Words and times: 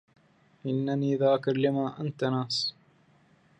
إنني 0.65 1.15
ذاكر 1.15 1.57
لما 1.57 2.01
أنت 2.01 2.23
ناس 2.23 2.73